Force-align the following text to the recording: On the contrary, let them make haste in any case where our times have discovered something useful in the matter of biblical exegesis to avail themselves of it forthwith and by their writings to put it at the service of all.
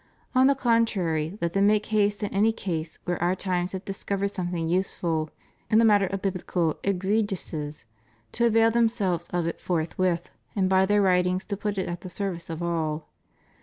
On 0.33 0.47
the 0.47 0.55
contrary, 0.55 1.37
let 1.41 1.53
them 1.53 1.67
make 1.67 1.85
haste 1.85 2.23
in 2.23 2.33
any 2.33 2.51
case 2.51 2.97
where 3.05 3.21
our 3.21 3.35
times 3.35 3.73
have 3.73 3.85
discovered 3.85 4.29
something 4.29 4.67
useful 4.67 5.29
in 5.69 5.77
the 5.77 5.85
matter 5.85 6.07
of 6.07 6.23
biblical 6.23 6.79
exegesis 6.83 7.85
to 8.31 8.47
avail 8.47 8.71
themselves 8.71 9.27
of 9.27 9.45
it 9.45 9.61
forthwith 9.61 10.31
and 10.55 10.67
by 10.67 10.87
their 10.87 11.03
writings 11.03 11.45
to 11.45 11.55
put 11.55 11.77
it 11.77 11.87
at 11.87 12.01
the 12.01 12.09
service 12.09 12.49
of 12.49 12.63
all. 12.63 13.09